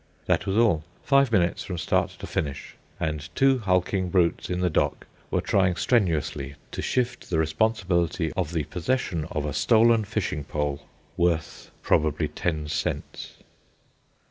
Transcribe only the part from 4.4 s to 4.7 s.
in the